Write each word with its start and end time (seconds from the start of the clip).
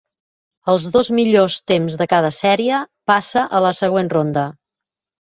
Els 0.71 0.85
dos 0.95 1.11
millors 1.19 1.57
temps 1.71 1.97
de 1.99 2.07
cada 2.13 2.31
sèrie 2.37 2.79
passa 3.13 3.45
a 3.59 3.61
la 3.67 3.73
següent 3.83 4.11
ronda. 4.15 4.47